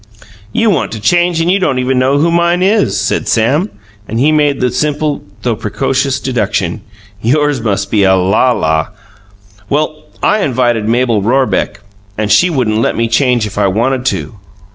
"You 0.51 0.71
want 0.71 0.91
to 0.93 0.99
change 0.99 1.41
and 1.41 1.51
you 1.51 1.59
don't 1.59 1.77
even 1.77 1.99
know 1.99 2.17
who 2.17 2.31
mine 2.31 2.63
is!" 2.63 2.99
said 2.99 3.27
Sam, 3.27 3.69
and 4.07 4.19
he 4.19 4.31
made 4.31 4.59
the 4.59 4.71
simple 4.71 5.23
though 5.43 5.55
precocious 5.55 6.19
deduction: 6.19 6.81
"Yours 7.21 7.61
must 7.61 7.91
be 7.91 8.01
a 8.03 8.15
lala! 8.15 8.93
Well, 9.69 10.05
I 10.23 10.39
invited 10.39 10.89
Mabel 10.89 11.21
Rorebeck, 11.21 11.81
and 12.17 12.31
she 12.31 12.49
wouldn't 12.49 12.81
let 12.81 12.97
me 12.97 13.07
change 13.07 13.45
if 13.45 13.59
I 13.59 13.67
wanted 13.67 14.03
to. 14.07 14.39